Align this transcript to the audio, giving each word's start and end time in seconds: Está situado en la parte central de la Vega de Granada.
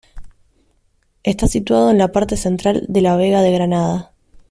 Está 1.21 1.45
situado 1.45 1.91
en 1.91 1.99
la 1.99 2.11
parte 2.11 2.35
central 2.35 2.87
de 2.89 3.01
la 3.01 3.15
Vega 3.17 3.43
de 3.43 3.51
Granada. 3.51 4.13